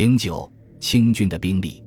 [0.00, 0.50] 零九，
[0.80, 1.84] 清军的兵力，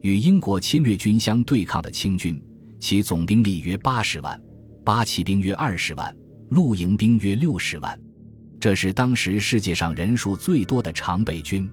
[0.00, 2.42] 与英国侵略军相对抗的清军，
[2.78, 4.40] 其总兵力约八十万，
[4.82, 6.16] 八旗兵约二十万，
[6.52, 8.00] 露营兵约六十万，
[8.58, 11.70] 这是当时世界上人数最多的常备军。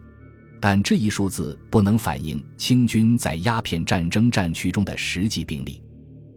[0.59, 5.81] 但这一数字不能反映清军在鸦片战争战区中的实际兵力，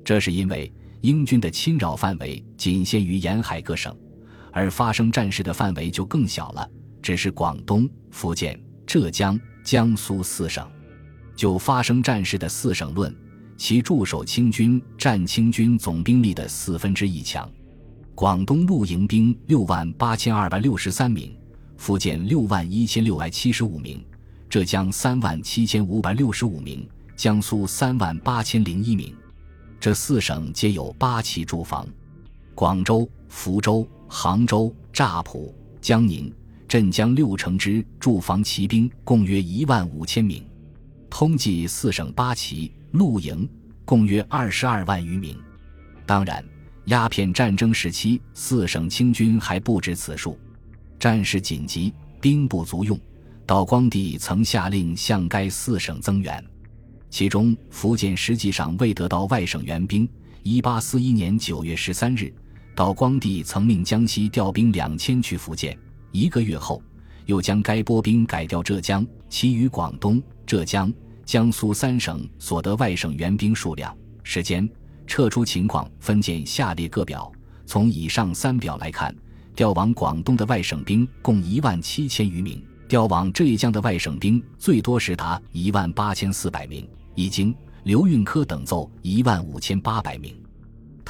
[0.05, 3.93] 这是因为英军的侵扰范围仅限于沿海各省，
[4.53, 6.71] 而发生战事的范围就更小了，
[7.03, 8.57] 只是广东、福建。
[8.91, 10.69] 浙江、江苏四省，
[11.37, 13.17] 就发生战事的四省论，
[13.57, 17.49] 其驻守清军占清军总兵力的四分之一强。
[18.17, 21.33] 广东陆营兵六万八千二百六十三名，
[21.77, 24.05] 福建六万一千六百七十五名，
[24.49, 26.85] 浙江三万七千五百六十五名，
[27.15, 29.15] 江苏三万八千零一名。
[29.79, 31.87] 这四省皆有八旗驻防，
[32.57, 36.35] 广州、福州、杭州、乍浦、江宁。
[36.71, 40.47] 镇江六城之驻防骑兵共约一万五千名，
[41.11, 43.49] 通计四省八旗露营
[43.85, 45.37] 共约二十二万余名。
[46.07, 46.45] 当然，
[46.85, 50.39] 鸦片战争时期四省清军还不止此数。
[50.97, 52.97] 战事紧急，兵不足用，
[53.45, 56.41] 道光帝曾下令向该四省增援。
[57.11, 60.09] 其中，福建实际上未得到外省援兵。
[60.45, 62.33] 一八四一年九月十三日，
[62.77, 65.77] 道光帝曾命江西调兵两千去福建。
[66.13, 66.83] 一个月后，
[67.27, 70.93] 又将该拨兵改调浙江，其余广东、浙江、
[71.25, 74.69] 江苏三省所得外省援兵数量、时间、
[75.07, 77.31] 撤出情况分见下列各表。
[77.67, 79.15] 从以上三表来看，
[79.55, 90.35] 调往广东的外省兵共一万七千余名，调往浙江的外省兵最多时达一万八千四百名，已经刘运科等奏一万五千八百名。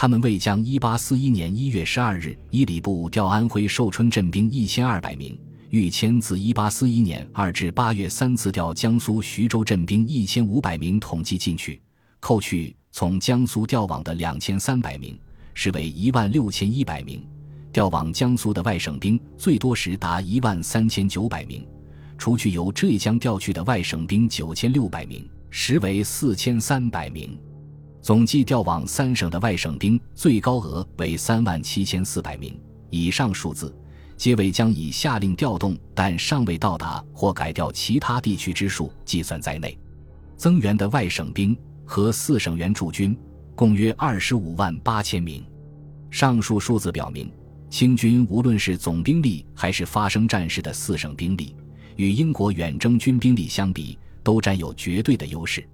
[0.00, 11.82] 他们未将1841年1月12日伊礼部调安徽寿春镇兵1200名，欲迁自1841年2至8月三次调江苏徐州镇兵1500名统计进去，
[12.18, 15.20] 扣去从江苏调往的2300名，
[15.52, 17.22] 实为16100名。
[17.70, 21.68] 调往江苏的外省兵最多时达13900名，
[22.16, 27.38] 除去由浙江调去的外省兵9600名，实为4300名。
[28.10, 32.60] 总计调往三省的外省兵最高额为三万七千四百名，
[32.90, 33.72] 以上数字
[34.16, 39.78] 皆为将以下令调动但尚未到达或改调其他地区之数计算在内。
[40.36, 43.16] 增援的外省兵和四省援驻军
[43.54, 45.46] 共约二十五万八千名。
[46.10, 47.32] 上述数字表明，
[47.68, 51.54] 清军无论是总兵力还是发生战事的四省兵力，
[51.94, 55.64] 与英国远征军兵力相比，都占有绝对的优势。